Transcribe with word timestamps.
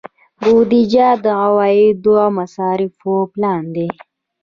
بودجه 0.41 1.09
د 1.23 1.25
عوایدو 1.43 2.13
او 2.23 2.29
مصارفو 2.39 3.13
پلان 3.33 3.63
دی 3.75 3.87